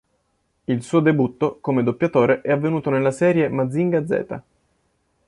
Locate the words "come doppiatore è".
1.61-2.49